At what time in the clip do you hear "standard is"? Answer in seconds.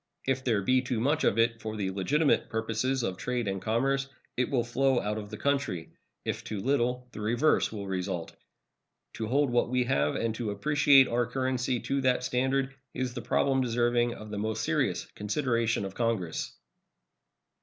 12.23-13.13